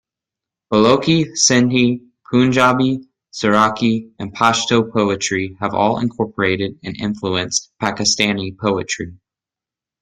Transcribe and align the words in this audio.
Balochi, 0.73 1.31
Sindhi, 1.37 2.07
Punjabi, 2.31 3.07
Seraiki, 3.31 4.11
and 4.17 4.33
Pashto 4.33 4.91
poetry 4.91 5.55
have 5.59 5.75
all 5.75 5.99
incorporated 5.99 6.79
and 6.83 6.95
influenced 6.99 7.69
Pakistani 7.79 8.57
poetry. 8.57 9.15